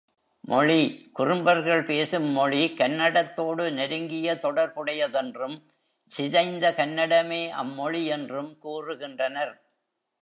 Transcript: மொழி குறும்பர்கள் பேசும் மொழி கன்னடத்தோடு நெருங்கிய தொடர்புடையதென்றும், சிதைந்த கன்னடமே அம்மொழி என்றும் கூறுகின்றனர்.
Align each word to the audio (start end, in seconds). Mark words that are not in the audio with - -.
மொழி 0.43 1.09
குறும்பர்கள் 1.13 1.83
பேசும் 1.83 2.25
மொழி 2.29 2.61
கன்னடத்தோடு 2.77 3.65
நெருங்கிய 3.71 4.33
தொடர்புடையதென்றும், 4.41 5.57
சிதைந்த 6.11 6.71
கன்னடமே 6.71 7.49
அம்மொழி 7.49 8.05
என்றும் 8.05 8.51
கூறுகின்றனர். 8.63 9.53